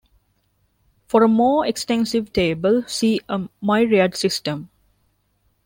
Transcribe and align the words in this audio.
For 1.05 1.21
a 1.21 1.27
more 1.27 1.63
extensive 1.67 2.33
table, 2.33 2.83
see 2.87 3.21
Myriad 3.61 4.15
system. 4.15 4.71